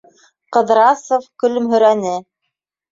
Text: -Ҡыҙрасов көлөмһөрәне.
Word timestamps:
-Ҡыҙрасов 0.57 1.29
көлөмһөрәне. 1.45 2.19